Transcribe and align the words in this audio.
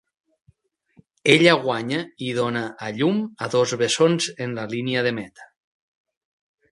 Ella 1.33 1.53
guanya 1.65 1.99
i 2.29 2.31
dona 2.37 2.63
a 2.87 2.91
llum 3.01 3.21
a 3.45 3.49
dos 3.57 3.77
bessons 3.83 4.31
en 4.47 4.57
la 4.61 4.65
línia 4.73 5.05
de 5.09 5.13
meta. 5.19 5.47